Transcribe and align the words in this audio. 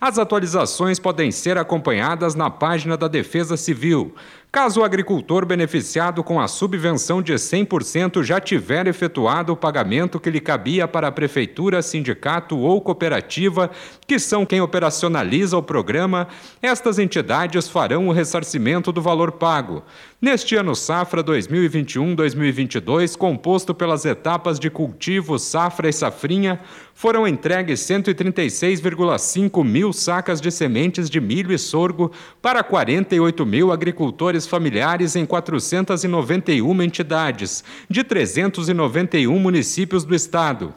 As 0.00 0.18
atualizações 0.18 0.98
podem 0.98 1.30
ser 1.30 1.56
acompanhadas 1.56 2.34
na 2.34 2.50
página 2.50 2.96
da 2.96 3.08
Defesa 3.08 3.56
Civil. 3.56 4.14
Caso 4.54 4.80
o 4.82 4.84
agricultor 4.84 5.44
beneficiado 5.44 6.22
com 6.22 6.40
a 6.40 6.46
subvenção 6.46 7.20
de 7.20 7.32
100% 7.32 8.22
já 8.22 8.40
tiver 8.40 8.86
efetuado 8.86 9.52
o 9.52 9.56
pagamento 9.56 10.20
que 10.20 10.30
lhe 10.30 10.40
cabia 10.40 10.86
para 10.86 11.08
a 11.08 11.12
prefeitura, 11.12 11.82
sindicato 11.82 12.56
ou 12.56 12.80
cooperativa, 12.80 13.68
que 14.06 14.16
são 14.16 14.46
quem 14.46 14.60
operacionaliza 14.60 15.58
o 15.58 15.62
programa, 15.62 16.28
estas 16.62 17.00
entidades 17.00 17.68
farão 17.68 18.06
o 18.06 18.12
ressarcimento 18.12 18.92
do 18.92 19.02
valor 19.02 19.32
pago. 19.32 19.82
Neste 20.22 20.54
ano 20.54 20.76
safra 20.76 21.24
2021-2022, 21.24 23.16
composto 23.16 23.74
pelas 23.74 24.04
etapas 24.04 24.60
de 24.60 24.70
cultivo, 24.70 25.36
safra 25.36 25.88
e 25.88 25.92
safrinha, 25.92 26.60
foram 26.94 27.26
entregues 27.26 27.80
136,5 27.80 29.64
mil 29.64 29.92
sacas 29.92 30.40
de 30.40 30.50
sementes 30.50 31.10
de 31.10 31.20
milho 31.20 31.52
e 31.52 31.58
sorgo 31.58 32.12
para 32.40 32.62
48 32.62 33.44
mil 33.44 33.72
agricultores 33.72 34.46
familiares 34.46 35.16
em 35.16 35.26
491 35.26 36.82
entidades, 36.82 37.64
de 37.90 38.04
391 38.04 39.38
municípios 39.38 40.04
do 40.04 40.14
estado. 40.14 40.72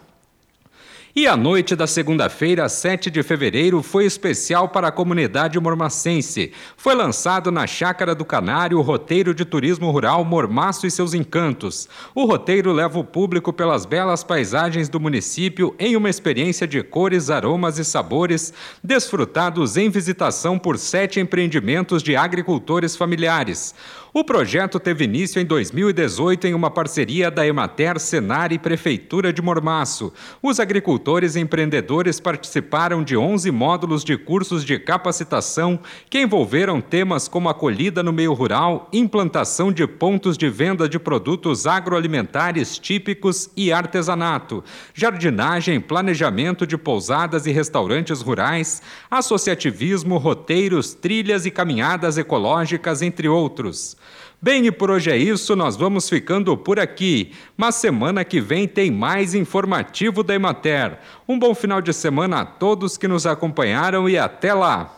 E 1.20 1.26
a 1.26 1.36
noite 1.36 1.76
da 1.76 1.88
segunda-feira, 1.88 2.70
7 2.70 3.10
de 3.10 3.24
fevereiro, 3.24 3.82
foi 3.82 4.06
especial 4.06 4.70
para 4.70 4.90
a 4.90 4.92
comunidade 4.92 5.60
mormacense. 5.60 6.52
Foi 6.78 6.94
lançado 6.94 7.52
na 7.52 7.66
Chácara 7.66 8.14
do 8.14 8.24
Canário 8.24 8.78
o 8.78 8.84
roteiro 8.84 9.34
de 9.34 9.44
turismo 9.44 9.90
rural 9.90 10.24
Mormaço 10.24 10.86
e 10.86 10.92
seus 10.92 11.16
encantos. 11.16 11.90
O 12.14 12.26
roteiro 12.26 12.72
leva 12.72 13.00
o 13.00 13.04
público 13.04 13.52
pelas 13.52 13.84
belas 13.84 14.24
paisagens 14.24 14.90
do 14.90 15.00
município 15.00 15.74
em 15.80 15.96
uma 15.96 16.08
experiência 16.08 16.68
de 16.68 16.84
cores, 16.84 17.32
aromas 17.32 17.80
e 17.80 17.84
sabores, 17.84 18.54
desfrutados 18.84 19.76
em 19.76 19.90
visitação 19.90 20.60
por 20.60 20.78
sete 20.78 21.20
empreendimentos 21.20 22.04
de 22.04 22.16
agricultores 22.16 22.96
familiares. 22.96 23.74
O 24.14 24.24
projeto 24.24 24.80
teve 24.80 25.04
início 25.04 25.40
em 25.40 25.46
2018 25.46 26.48
em 26.48 26.54
uma 26.54 26.72
parceria 26.72 27.30
da 27.30 27.46
Emater, 27.46 28.00
Senar 28.00 28.52
e 28.52 28.58
Prefeitura 28.58 29.32
de 29.32 29.42
Mormaço. 29.44 30.12
Os 30.42 30.60
agricultores 30.60 31.07
e 31.08 31.40
empreendedores 31.40 32.20
participaram 32.20 33.02
de 33.02 33.16
11 33.16 33.50
módulos 33.50 34.04
de 34.04 34.18
cursos 34.18 34.66
de 34.66 34.78
capacitação 34.78 35.80
que 36.10 36.20
envolveram 36.20 36.82
temas 36.82 37.30
como 37.30 37.48
acolhida 37.48 38.04
no 38.04 38.12
meio 38.12 38.34
rural, 38.34 38.90
implantação 38.92 39.72
de 39.72 39.88
pontos 39.88 40.38
de 40.38 40.50
venda 40.50 40.88
de 40.90 41.00
produtos 41.00 41.66
agroalimentares 41.66 42.78
típicos 42.78 43.50
e 43.56 43.72
artesanato, 43.72 44.62
jardinagem, 44.94 45.80
planejamento 45.80 46.68
de 46.68 46.78
pousadas 46.78 47.46
e 47.46 47.54
restaurantes 47.54 48.22
rurais, 48.22 48.82
associativismo, 49.10 50.18
roteiros, 50.18 50.94
trilhas 50.94 51.46
e 51.46 51.52
caminhadas 51.52 52.18
ecológicas, 52.18 53.02
entre 53.02 53.30
outros. 53.30 53.96
Bem, 54.40 54.68
e 54.68 54.72
por 54.72 54.92
hoje 54.92 55.10
é 55.10 55.18
isso, 55.18 55.56
nós 55.56 55.76
vamos 55.76 56.08
ficando 56.08 56.56
por 56.56 56.80
aqui. 56.80 57.32
Mas 57.58 57.76
semana 57.76 58.24
que 58.24 58.40
vem 58.40 58.68
tem 58.68 58.92
mais 58.92 59.34
informativo 59.34 60.22
da 60.22 60.36
Emater. 60.36 61.00
Um 61.28 61.40
bom 61.40 61.56
final 61.56 61.82
de 61.82 61.92
semana 61.92 62.42
a 62.42 62.46
todos 62.46 62.98
que 62.98 63.08
nos 63.08 63.26
acompanharam 63.26 64.08
e 64.08 64.16
até 64.16 64.54
lá! 64.54 64.97